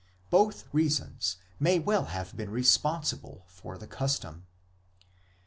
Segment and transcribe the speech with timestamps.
[0.31, 4.47] Both reasons may well have been responsible for the custom.